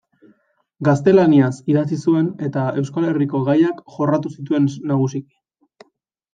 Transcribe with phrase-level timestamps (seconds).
[0.87, 5.91] Gaztelaniaz idatzi zuen eta Euskal Herriko gaiak jorratu zituen nagusiki.